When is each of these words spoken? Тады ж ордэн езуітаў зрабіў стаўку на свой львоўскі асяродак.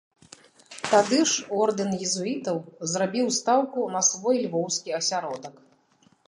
Тады 0.91 1.19
ж 1.31 1.43
ордэн 1.65 1.91
езуітаў 2.07 2.57
зрабіў 2.95 3.27
стаўку 3.39 3.85
на 3.97 4.01
свой 4.09 4.41
львоўскі 4.47 4.97
асяродак. 5.03 5.55